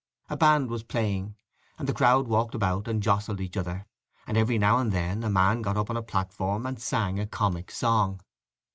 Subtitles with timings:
[0.31, 1.35] A band was playing,
[1.77, 3.85] and the crowd walked about and jostled each other,
[4.25, 7.69] and every now and then a man got upon a platform and sang a comic
[7.69, 8.19] song.